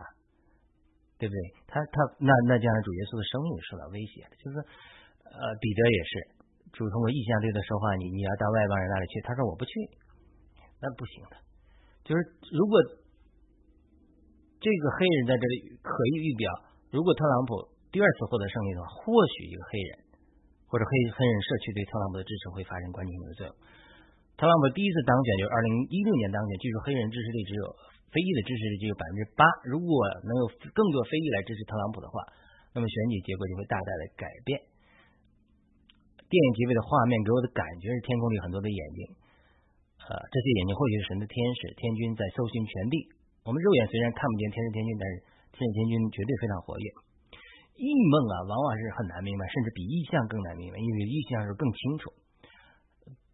[1.20, 4.24] 对不对？”他他那那这样主耶稣的生命受到威胁。
[4.40, 4.64] 就是
[5.28, 6.12] 呃，彼得也是
[6.72, 9.72] 主通过意象对他说话：“你你要到外邦人那里去。”他说：“我不去。”
[10.82, 11.34] 那不行的。
[12.04, 12.18] 就是
[12.52, 12.74] 如果
[14.60, 16.46] 这个黑人在这里可以预表，
[16.90, 19.90] 如果特朗普第二次获得胜利的话，或许一个黑人
[20.68, 23.52] 或者黑黑人社区对特朗普的支持会发生关键性的作用。
[24.36, 27.64] 特朗普第一次当选就是二零一六年当选，据说黑人支持率只有
[28.12, 29.42] 非裔的支持率只有百分之八。
[29.64, 29.90] 如果
[30.28, 30.44] 能有
[30.76, 32.20] 更多非裔来支持特朗普的话，
[32.76, 34.60] 那么选举结果就会大大的改变。
[36.26, 39.00] 电影结尾的画面给我的感觉是天空里很多的眼睛。
[40.06, 42.94] 呃，这些眼睛或许是神的天使、天军在搜寻全地。
[43.42, 45.14] 我们肉眼虽然看不见天使天军，但是
[45.54, 46.86] 天使天军绝对非常活跃。
[47.74, 52.10] 异梦啊，往往是很难明白，甚至比意象更难明白，因为意象是更清楚。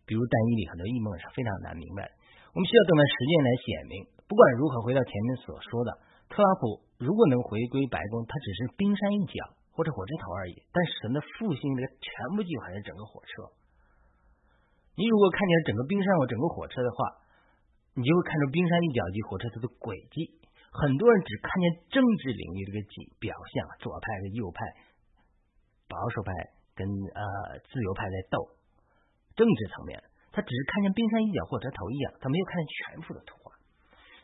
[0.08, 2.04] 比如单一里很多异梦是非常难明白。
[2.52, 3.94] 我们需要等待时间来显明。
[4.28, 5.92] 不管如何，回到前面所说的，
[6.28, 10.54] 特朗普如果能回归白宫，他只是冰山一角或者火车头而已。
[10.72, 13.50] 但神的复兴的全部计划是整个火车。
[14.94, 17.24] 你如果看见整个冰山或整个火车的话，
[17.96, 20.40] 你就会看出冰山一角及火车头的轨迹。
[20.72, 22.78] 很多人只看见政治领域这个
[23.20, 24.64] 表象，左派和右派、
[25.88, 26.32] 保守派
[26.72, 28.56] 跟呃自由派在斗
[29.36, 30.00] 政治层面，
[30.32, 33.52] 他只是看见冰山一角、火车头一样，他没有看见全部的图画。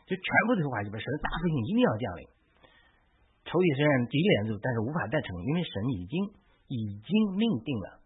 [0.09, 2.21] 就全部的图画里边，神的大复兴一定要降临。
[3.49, 6.13] 仇敌虽然极力援助，但是无法再成，因为神已经
[6.69, 7.97] 已经命定了。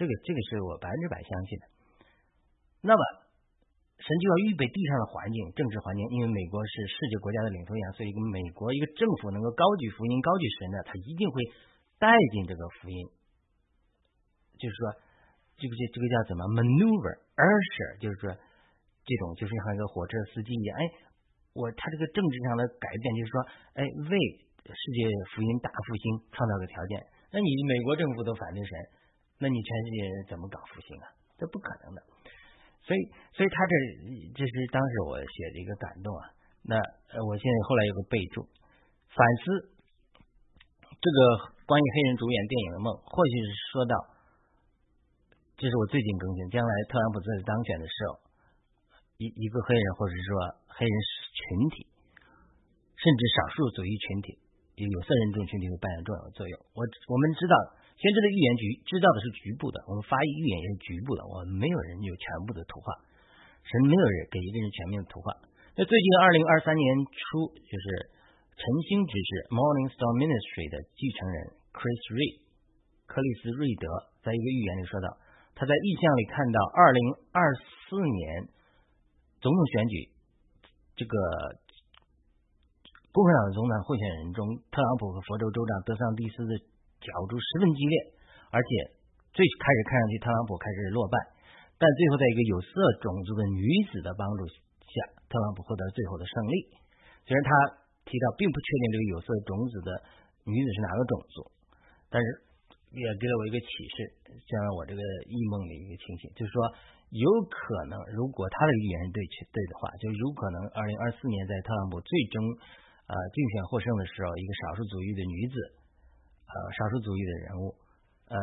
[0.00, 1.64] 这个这个是我百分之百相信的。
[2.80, 3.02] 那么，
[4.00, 11.44] 神就要预备地上的环境，政治环境，因为美国是世界国家的领头羊，所以一个美国一个政府能够高举福音、高举神的，他一定会
[12.00, 12.96] 带进这个福音。
[14.56, 14.80] 就是说，
[15.60, 20.82] 这个这这个叫怎么 maneuver，usher，就是说这种就是像一个火车司机一样，哎，
[21.56, 23.36] 我他这个政治上的改变，就是说，
[23.80, 23.80] 哎，
[24.12, 24.16] 为
[24.72, 26.02] 世界福音大复兴
[26.34, 26.98] 创造个条件。
[27.30, 28.72] 那你美国政府都反对神。
[29.38, 31.12] 那你全世界人怎么搞复兴啊？
[31.36, 32.00] 这不可能的。
[32.80, 33.00] 所以，
[33.36, 33.72] 所以他这
[34.32, 36.24] 这是当时我写的一个感动啊。
[36.64, 36.80] 那
[37.20, 38.40] 我现在后来有个备注，
[39.12, 39.44] 反思
[40.96, 41.18] 这个
[41.68, 43.94] 关于黑人主演电影的梦，或许是说到，
[45.60, 48.24] 这是我最近更新，将来特朗普在当选的时候，
[49.20, 50.28] 一一个黑人或者说
[50.72, 50.96] 黑人
[51.36, 51.44] 群
[51.76, 51.84] 体，
[52.96, 54.40] 甚至少数族裔群体，
[54.84, 56.52] 有色人种群体会扮演重要的作用。
[56.76, 57.56] 我我们知道。
[57.96, 62.92] 先知的预言局知道的是局部的，我们发译预言也是局部的，我们没有人有全部的图画，
[63.64, 65.32] 神没有人给一个人全面的图画。
[65.72, 67.86] 那最近二零二三年初，就是
[68.52, 71.36] 晨星执事 Morning Star Ministry 的继承人
[71.72, 72.44] Chris Reed
[73.08, 73.88] 克里斯瑞德
[74.20, 75.16] 在一个预言里说到，
[75.56, 77.00] 他在意象里看到二零
[77.32, 78.52] 二四年
[79.40, 80.12] 总统选举，
[81.00, 81.16] 这个
[83.16, 86.52] 共和党的总统候选人中，特朗普和佛州州长德桑蒂斯的。
[86.96, 87.94] 角逐十分激烈，
[88.50, 88.68] 而且
[89.30, 91.14] 最开始看上去特朗普开始落败，
[91.76, 92.72] 但最后在一个有色
[93.04, 94.96] 种族的女子的帮助下，
[95.28, 96.56] 特朗普获得最后的胜利。
[97.28, 97.50] 虽然他
[98.08, 99.88] 提到并不确定这个有色种子的
[100.48, 101.36] 女子是哪个种族，
[102.08, 102.26] 但是
[102.96, 103.96] 也给了我一个启示，
[104.40, 106.64] 像我这个异梦的一个情形，就是说
[107.12, 109.20] 有可能如果他的预言是对
[109.52, 112.40] 对的话，就有可能二零二四年在特朗普最终
[113.06, 115.54] 呃竞选获胜的时候，一个少数族裔的女子。
[116.46, 117.74] 呃，少数族裔的人物，
[118.30, 118.38] 呃，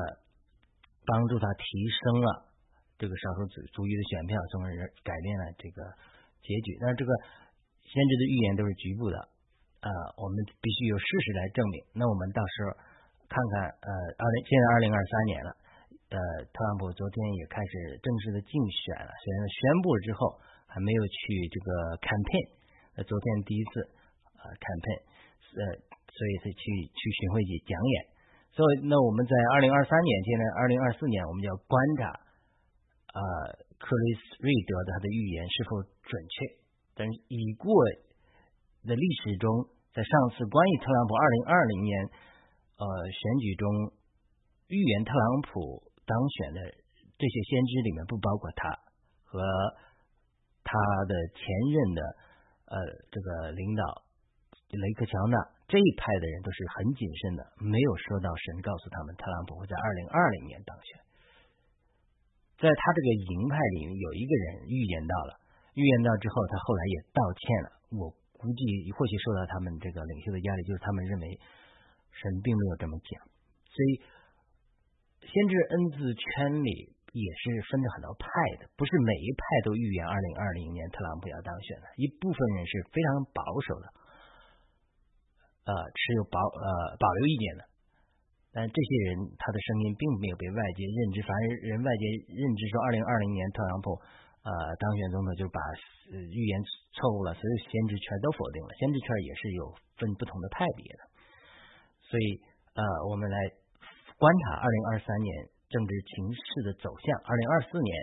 [1.08, 2.52] 帮助他提升了
[3.00, 4.76] 这个少数族族裔的选票，从而
[5.08, 5.80] 改变了这个
[6.44, 6.76] 结局。
[6.84, 7.10] 但是这个
[7.80, 9.18] 先知的预言都是局部的
[9.80, 11.80] 啊，我们必须有事实来证明。
[11.96, 12.76] 那我们到时候
[13.32, 15.50] 看看呃，二零现在二零二三年了，
[16.12, 16.20] 呃，
[16.52, 18.52] 特朗普昨天也开始正式的竞
[18.84, 20.20] 选了，虽然宣布了之后
[20.68, 21.16] 还没有去
[21.48, 21.72] 这个
[22.04, 22.48] campaign，
[23.00, 23.72] 呃，昨天第一次
[24.44, 25.00] 啊 campaign，
[25.56, 25.64] 呃，
[26.12, 27.96] 所以是去去巡回去讲演。
[28.52, 32.12] 所以那我们在二零二三年，现在二零二四年，我们就要观察
[33.16, 33.20] 啊，
[33.80, 36.62] 克里斯瑞德的他的预言是否准确。
[36.94, 37.74] 但是已过
[38.86, 39.50] 的历史中，
[39.96, 42.06] 在上次关于特朗普二零二零年
[42.78, 43.66] 呃选举中
[44.68, 46.62] 预言特朗普当选的
[47.18, 48.70] 这些先知里面，不包括他
[49.26, 49.42] 和
[50.62, 50.78] 他
[51.10, 51.42] 的前
[51.74, 52.02] 任的
[52.70, 52.78] 呃
[53.10, 54.03] 这个领导
[54.76, 55.38] 雷克乔纳
[55.70, 61.02] 这一派的人都是很谨慎的，没有说到神告诉他们特朗普会在二零二零年当选。
[62.62, 65.40] 在他这个营派里面，有一个人预言到了。
[65.74, 67.70] 预言到之后，他后来也道歉了。
[67.98, 68.62] 我估计
[68.94, 71.26] 或许受到他们这个领袖的压力，就是他们认为
[72.14, 73.18] 神并没有这么讲。
[73.74, 73.92] 所以，
[75.26, 78.30] 先知恩字圈里也是分着很多派
[78.62, 81.90] 的，不是每一派都预言二零二零年特朗普要当选的。
[81.98, 83.86] 一部分人是非常保守的，
[85.66, 87.62] 呃，持有保呃保留意见的。
[88.54, 94.00] 但这些人他的声音并没有被外界认知，反而人外界认知说二零二零年特朗普。
[94.44, 95.56] 呃，当选总统就把
[96.12, 96.54] 预言
[96.92, 98.76] 错误了，所有先知全都否定了。
[98.76, 101.02] 先知圈也是有分不同的派别的，
[102.04, 102.44] 所以
[102.76, 103.40] 呃，我们来
[104.20, 107.96] 观察二零二三年政治情势的走向，二零二四年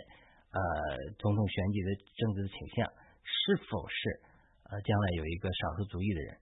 [0.49, 0.61] 呃
[1.21, 2.89] 总统选举的政治倾向
[3.21, 4.01] 是否是
[4.65, 6.41] 呃将来有一个少数族裔的人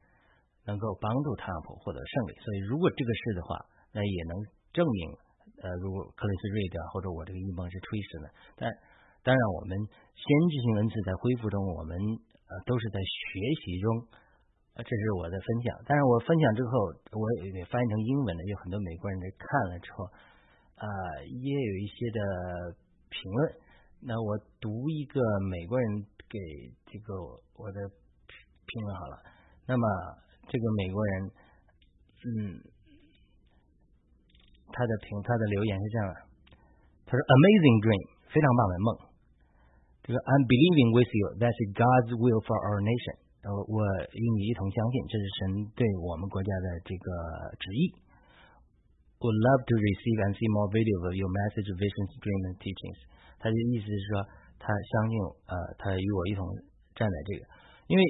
[0.68, 2.37] 能够帮助特朗普获得胜利。
[2.44, 3.57] 所以如果这个是的话，
[3.96, 4.37] 那也能
[4.76, 5.00] 证明
[5.64, 8.26] 呃，如果克里斯瑞德或者我这个预梦是吹死的，
[8.61, 8.68] 但。
[9.26, 9.76] 当然，我们
[10.14, 11.92] 先知性文字在恢复中，我们
[12.48, 14.07] 呃都是在学习中，
[14.78, 15.74] 这是我的分享。
[15.85, 16.70] 但是我分享之后，
[17.12, 20.07] 我也翻译成英文了，有很多美国人在看了之后，
[20.81, 20.87] 啊，
[21.26, 22.20] 也有一些的
[23.11, 23.52] 评论。
[24.00, 26.38] 那我读一个美国人给
[26.87, 27.12] 这个
[27.59, 27.90] 我的
[28.64, 29.18] 评论好了。
[29.66, 29.85] 那么
[30.47, 31.13] 这个美国人，
[32.23, 32.62] 嗯，
[34.71, 36.15] 他的评他的留言是这样的，
[37.05, 38.88] 他说：“Amazing dream，非常棒的梦。”
[40.03, 43.15] I'm believing with you that's God's will for our nation。
[43.43, 43.79] 呃，我
[44.12, 45.41] 与你一同相信，这是神
[45.75, 47.07] 对我们国家的这个
[47.59, 47.91] 旨意。
[49.23, 52.99] Would love to receive and see more videos of your message, visions, dreams, and teachings。
[53.39, 54.27] 他的意思是说，
[54.59, 55.15] 他相信
[55.47, 56.43] 呃，他与我一同
[56.95, 57.47] 站在这个，
[57.88, 58.03] 因为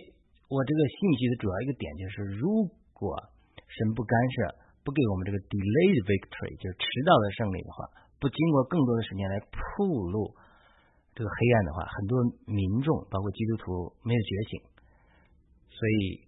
[0.49, 2.65] 我这个信息的主要一个点就是，如
[2.97, 3.13] 果
[3.69, 7.85] 神不干涉，不给我们这个 delayed victory，就是迟到的胜利的话，
[8.17, 10.33] 不经过更多的时间来铺路。
[11.13, 12.15] 这个黑暗的话，很多
[12.47, 14.53] 民众包括基督徒没有觉醒，
[15.69, 16.25] 所以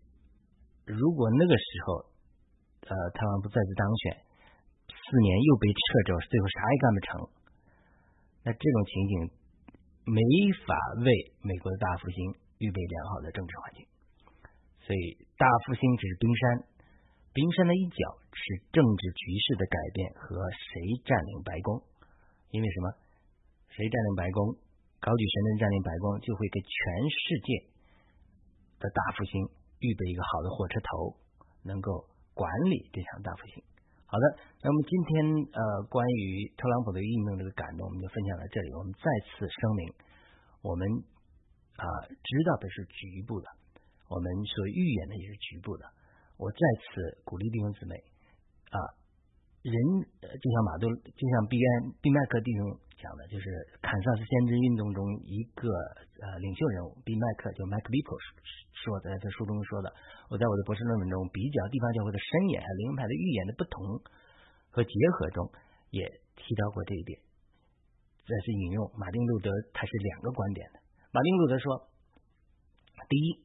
[0.85, 2.11] 如果那个时候
[2.91, 4.21] 呃台湾不再次当选，
[4.91, 5.81] 四年又被撤
[6.11, 7.09] 走，最后啥也干不成，
[8.45, 9.13] 那这种情景
[10.11, 10.21] 没
[10.67, 10.75] 法
[11.07, 11.09] 为
[11.41, 12.19] 美国的大复兴
[12.59, 13.87] 预备良好的政治环境。
[14.91, 16.43] 所以大复兴只是冰山，
[17.31, 18.03] 冰山的一角
[18.35, 18.43] 是
[18.75, 21.79] 政治局势的改变和谁占领白宫，
[22.51, 22.91] 因为什么？
[23.71, 24.59] 谁占领白宫？
[24.99, 26.75] 高举神能占领白宫，就会给全
[27.07, 27.49] 世界
[28.83, 29.39] 的大复兴
[29.79, 31.15] 预备一个好的火车头，
[31.63, 33.63] 能够管理这场大复兴。
[34.11, 35.15] 好的，那么今天
[35.55, 38.75] 呃，关于特朗普的运动这个感动，我们就分享到这里。
[38.75, 39.95] 我们再次声明，
[40.67, 40.83] 我们
[41.79, 43.47] 啊知道的是局部的，
[44.11, 45.87] 我们所预言的也是局部的。
[46.37, 47.95] 我再次鼓励弟兄姊妹
[48.75, 48.79] 啊，
[49.63, 49.73] 人
[50.21, 52.77] 就像马杜，就像毕安毕麦克弟兄。
[53.01, 53.49] 讲的就是
[53.81, 55.73] 堪萨斯先知运动中一个
[56.21, 58.13] 呃领袖人物，比麦克就麦克利普
[58.77, 59.89] 说在在书中说的。
[60.29, 64.05] 我在我的博士论文中比较地方教会的深演和灵派的预言的不同
[64.69, 65.49] 和结合中，
[65.89, 66.05] 也
[66.37, 67.19] 提到过这一点。
[68.29, 70.85] 这是引用马丁路德，他是两个观点的。
[71.11, 71.89] 马丁路德说，
[73.09, 73.41] 第一，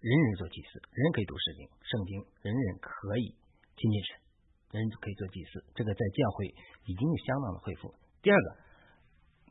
[0.00, 2.10] 人人做祭祀，人人可以读圣经，圣经
[2.42, 3.32] 人人可以
[3.76, 4.08] 亲近神，
[4.74, 6.48] 人人可以做祭祀，这个在教会
[6.86, 7.94] 已经有相当的恢复。
[8.20, 8.66] 第二个。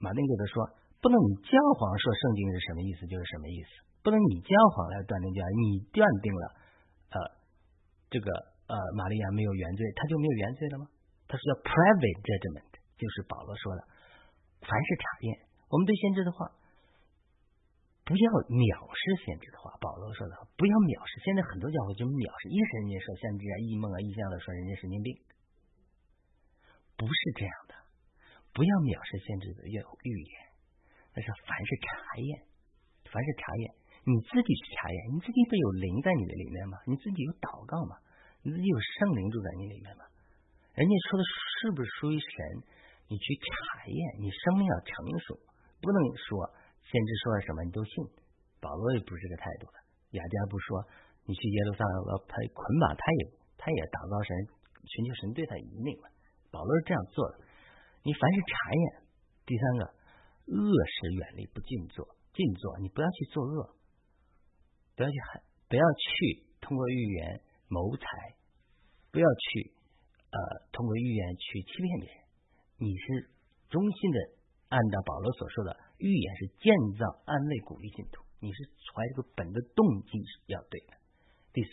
[0.03, 0.59] 马丁路德说
[0.99, 3.69] ：“不能你教皇说圣经是什么意思就是什么意思，
[4.03, 6.43] 不能你教皇来断定教，你断定了
[7.15, 7.17] 呃
[8.11, 8.27] 这个
[8.67, 10.91] 呃玛利亚没有原罪，他就没有原罪了吗？
[11.31, 13.87] 他是叫 private judgment，就是保罗说的，
[14.67, 16.51] 凡是查验，我们对先知的话
[18.05, 21.17] 不要藐视先知的话，保罗说的不要藐视。
[21.25, 25.09] 现在很多教会就藐视，一神人家说先知啊、异梦啊、异象的说人家神经病，
[26.95, 27.73] 不是这样的。”
[28.55, 30.35] 不要藐视先知的预预言，
[31.11, 31.89] 那是凡是查
[32.23, 32.47] 验，
[33.11, 33.67] 凡是查验，
[34.07, 36.79] 你自己去查验，你自己不有灵在你的里面吗？
[36.87, 37.99] 你自己有祷告吗？
[38.47, 40.07] 你自己有圣灵住在你里面吗？
[40.71, 42.31] 人家说的是不是属于神？
[43.11, 45.35] 你去查验，你生命要成熟，
[45.83, 46.47] 不能说
[46.85, 47.93] 先知说了什么你都信。
[48.61, 49.77] 保罗也不是这个态度的。
[50.17, 50.81] 雅加不说，
[51.25, 53.21] 你去耶路撒冷，他捆绑，他也
[53.57, 54.31] 他也祷告神，
[54.85, 56.09] 寻求神对他引领了。
[56.49, 57.45] 保罗是这样做的。
[58.01, 58.85] 你凡是查验，
[59.45, 59.83] 第三个
[60.49, 63.75] 恶事远离，不尽做，尽做，你不要去作恶。
[64.95, 68.05] 不要去害，不要去通过预言谋财，
[69.11, 69.73] 不要去
[70.31, 70.39] 呃
[70.71, 72.23] 通过预言去欺骗别人。
[72.77, 73.29] 你是
[73.69, 74.17] 衷心的
[74.69, 78.23] 按照保罗所说的，预言是建造、安慰、鼓励信徒。
[78.39, 80.93] 你是怀这个本的动机要对的。
[81.53, 81.71] 第四，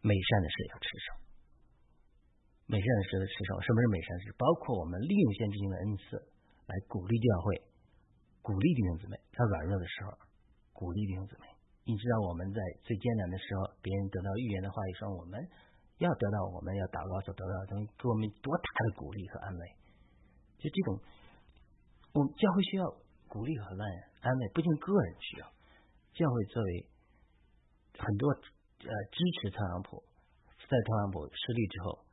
[0.00, 1.06] 美善的事要持守。
[2.66, 4.32] 美善的事的持守，什么是美善事？
[4.38, 6.16] 包括我们利用先知性的恩赐
[6.64, 7.60] 来鼓励教会，
[8.40, 10.16] 鼓励弟兄姊妹，在软弱的时候
[10.72, 11.44] 鼓励弟兄姊妹。
[11.84, 15.36] 你知道我们在最艰难的时候，别人得到预言的话语说，我们
[15.98, 19.62] 要得到我们要祷告所得到的东西，给我们多大的鼓励和安慰。
[20.56, 21.04] 就这种，
[22.16, 22.88] 我们教会需要
[23.34, 23.84] 鼓励和安慰，
[24.22, 25.50] 安慰不仅个人需要，
[26.14, 26.86] 教会作为
[27.98, 29.98] 很多呃支持特朗普，
[30.70, 32.06] 在特朗普失利之后，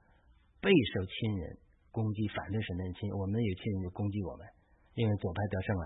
[0.58, 1.62] 备受亲人
[1.94, 4.50] 攻击，反对神的亲，我们有亲人就攻击我们，
[4.98, 5.86] 因为左派得胜了，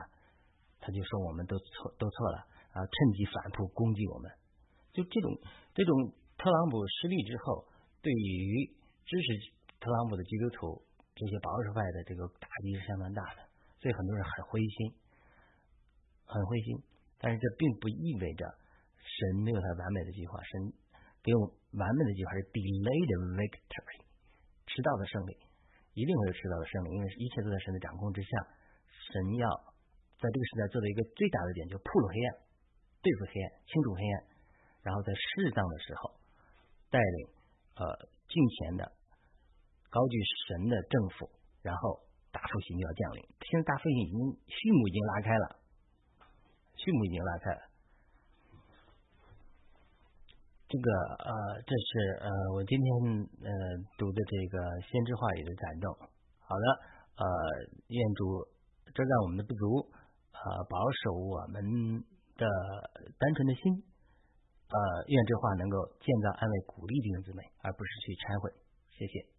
[0.79, 2.47] 他就说我们都错都错了。
[2.71, 4.31] 啊，趁机反扑攻击我们，
[4.91, 5.31] 就这种
[5.75, 7.67] 这种特朗普失利之后，
[8.01, 8.67] 对于
[9.03, 10.83] 支持特朗普的基督徒
[11.15, 13.43] 这些保守派的这个打击是相当大的，
[13.79, 14.91] 所以很多人很灰心，
[16.25, 16.83] 很灰心。
[17.17, 18.43] 但是这并不意味着
[18.99, 20.73] 神没有他完美的计划，神
[21.23, 21.41] 给我
[21.77, 24.03] 完美的计划是 delayed victory，
[24.67, 25.33] 迟到的胜利，
[25.93, 28.29] 一定会有迟到的胜利，因为一切都在神的掌控之下。
[29.09, 29.45] 神要
[30.17, 32.29] 在这个时代做的一个最大的点，就铺路黑暗。
[33.05, 34.15] 对付黑暗，清除黑暗，
[34.81, 36.17] 然后在适当的时候
[36.89, 37.17] 带领
[37.77, 37.85] 呃
[38.27, 38.83] 金钱的
[39.93, 40.17] 高举
[40.49, 41.29] 神的政府，
[41.61, 42.01] 然后
[42.33, 43.21] 大复兴就要降临。
[43.45, 44.17] 现在大复兴已经
[44.49, 45.45] 序幕已经拉开了，
[46.77, 47.61] 序幕已经拉开了。
[50.67, 50.91] 这个
[51.23, 52.87] 呃，这是呃我今天
[53.43, 53.49] 呃
[53.97, 55.93] 读的这个先知话语的感动。
[56.41, 56.65] 好的，
[57.17, 57.25] 呃，
[57.87, 58.45] 愿主
[58.93, 59.89] 遮盖我们的不足，
[60.33, 62.03] 呃，保守我们。
[62.37, 62.45] 的
[63.17, 63.81] 单纯的心，
[64.67, 68.51] 呃，愿这话能够建造、安慰、鼓励弟兄姊妹，而不是去拆毁。
[68.91, 69.34] 谢谢。